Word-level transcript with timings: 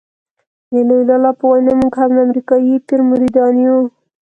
د 0.71 0.73
لوی 0.87 1.01
لالا 1.09 1.31
په 1.39 1.45
وینا 1.51 1.73
موږ 1.81 1.93
هم 1.99 2.09
د 2.15 2.17
امریکایي 2.27 2.73
پیر 2.87 2.99
مریدان 3.09 3.53
یو. 3.65 3.79